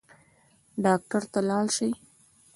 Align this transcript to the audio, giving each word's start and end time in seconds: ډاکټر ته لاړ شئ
ډاکټر 0.83 1.23
ته 1.31 1.39
لاړ 1.49 1.65
شئ 1.75 1.91